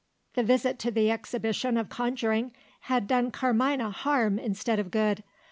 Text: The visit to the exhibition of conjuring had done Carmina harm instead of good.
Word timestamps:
The 0.33 0.41
visit 0.41 0.79
to 0.79 0.89
the 0.89 1.11
exhibition 1.11 1.77
of 1.77 1.87
conjuring 1.89 2.53
had 2.85 3.05
done 3.05 3.29
Carmina 3.29 3.91
harm 3.91 4.39
instead 4.39 4.79
of 4.79 4.89
good. 4.89 5.23